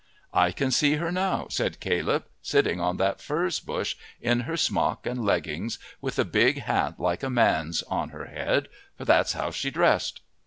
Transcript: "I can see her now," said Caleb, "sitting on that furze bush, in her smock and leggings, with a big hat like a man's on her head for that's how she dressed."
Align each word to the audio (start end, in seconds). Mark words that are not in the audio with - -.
"I 0.33 0.51
can 0.51 0.71
see 0.71 0.95
her 0.95 1.11
now," 1.11 1.45
said 1.51 1.79
Caleb, 1.79 2.25
"sitting 2.41 2.81
on 2.81 2.97
that 2.97 3.21
furze 3.21 3.59
bush, 3.59 3.95
in 4.19 4.39
her 4.49 4.57
smock 4.57 5.05
and 5.05 5.23
leggings, 5.23 5.77
with 6.01 6.17
a 6.17 6.25
big 6.25 6.63
hat 6.63 6.99
like 6.99 7.21
a 7.21 7.29
man's 7.29 7.83
on 7.83 8.09
her 8.09 8.25
head 8.25 8.67
for 8.97 9.05
that's 9.05 9.33
how 9.33 9.51
she 9.51 9.69
dressed." 9.69 10.21